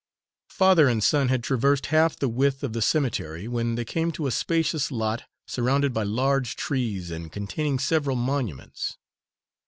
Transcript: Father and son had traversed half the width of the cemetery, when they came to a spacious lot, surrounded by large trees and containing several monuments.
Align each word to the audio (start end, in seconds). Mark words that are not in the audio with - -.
Father 0.49 0.89
and 0.89 1.03
son 1.03 1.27
had 1.27 1.43
traversed 1.43 1.85
half 1.93 2.15
the 2.17 2.27
width 2.27 2.63
of 2.63 2.73
the 2.73 2.81
cemetery, 2.81 3.47
when 3.47 3.75
they 3.75 3.85
came 3.85 4.11
to 4.13 4.25
a 4.25 4.31
spacious 4.31 4.89
lot, 4.89 5.25
surrounded 5.45 5.93
by 5.93 6.01
large 6.01 6.55
trees 6.55 7.11
and 7.11 7.31
containing 7.31 7.77
several 7.77 8.15
monuments. 8.15 8.97